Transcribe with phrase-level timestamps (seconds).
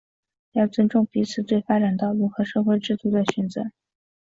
[0.53, 3.65] 要尊重彼此对发展道路和社会制度的选择